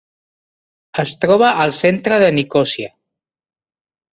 [1.03, 2.91] Es troba al centre de Nicòsia.